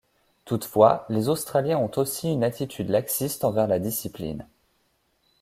[0.45, 4.47] Toutefois, les Australiens ont aussi une attitude laxiste envers la discipline.